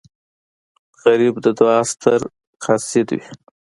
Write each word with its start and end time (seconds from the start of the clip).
غریب 1.03 1.35
د 1.45 1.47
دعا 1.59 1.79
ستر 1.91 2.19
قاصد 2.63 3.07
وي 3.17 3.25